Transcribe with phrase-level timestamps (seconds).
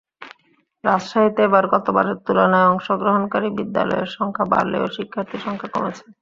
[0.83, 6.05] রাজশাহীতে এবার গতবারের তুলনায় অংশগ্রহণকারী বিদ্যালয়ের সংখ্যা বাড়লেও শিক্ষার্থীর সংখ্যা কমেছে।